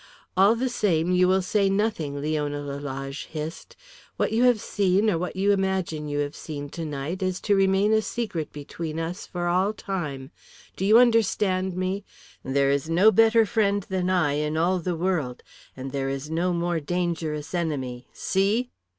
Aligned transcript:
"All 0.35 0.55
the 0.55 0.67
same, 0.67 1.11
you 1.11 1.27
will 1.27 1.43
say 1.43 1.69
nothing," 1.69 2.19
Leona 2.19 2.59
Lalage 2.63 3.27
hissed. 3.27 3.75
"What 4.17 4.31
you 4.31 4.45
have 4.45 4.59
seen 4.59 5.11
or 5.11 5.19
what 5.19 5.35
you 5.35 5.51
imagine 5.51 6.07
you 6.07 6.17
have 6.21 6.35
seen 6.35 6.69
tonight 6.69 7.21
is 7.21 7.39
to 7.41 7.55
remain 7.55 7.93
a 7.93 8.01
secret 8.01 8.51
between 8.51 8.99
us 8.99 9.27
for 9.27 9.47
all 9.47 9.73
time. 9.73 10.31
Do 10.75 10.85
you 10.85 10.97
understand 10.97 11.77
me? 11.77 12.03
There 12.43 12.71
is 12.71 12.89
no 12.89 13.11
better 13.11 13.45
friend 13.45 13.83
than 13.89 14.09
I 14.09 14.31
in 14.33 14.57
all 14.57 14.79
the 14.79 14.95
world, 14.95 15.43
and 15.77 15.91
there 15.91 16.09
is 16.09 16.31
no 16.31 16.51
more 16.51 16.79
dangerous 16.79 17.53
enemy. 17.53 18.07
See?" 18.11 18.71